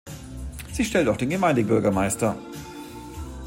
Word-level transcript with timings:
Sie 0.71 0.83
stellt 0.83 1.07
auch 1.09 1.17
den 1.17 1.29
Gemeindebürgermeister. 1.29 2.35